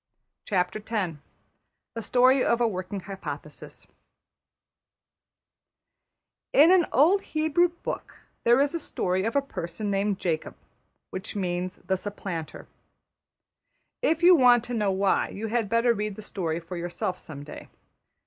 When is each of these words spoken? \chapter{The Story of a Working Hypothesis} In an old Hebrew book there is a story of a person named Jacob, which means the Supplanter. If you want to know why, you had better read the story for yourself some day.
\chapter{The 0.45 1.21
Story 2.01 2.43
of 2.43 2.59
a 2.59 2.67
Working 2.67 3.01
Hypothesis} 3.01 3.85
In 6.53 6.71
an 6.71 6.87
old 6.91 7.21
Hebrew 7.21 7.67
book 7.67 8.21
there 8.43 8.59
is 8.59 8.73
a 8.73 8.79
story 8.79 9.25
of 9.25 9.35
a 9.35 9.43
person 9.43 9.91
named 9.91 10.17
Jacob, 10.17 10.55
which 11.11 11.35
means 11.35 11.75
the 11.85 11.97
Supplanter. 11.97 12.67
If 14.01 14.23
you 14.23 14.33
want 14.35 14.63
to 14.63 14.73
know 14.73 14.89
why, 14.91 15.29
you 15.29 15.49
had 15.49 15.69
better 15.69 15.93
read 15.93 16.15
the 16.15 16.23
story 16.23 16.59
for 16.59 16.77
yourself 16.77 17.19
some 17.19 17.43
day. 17.43 17.69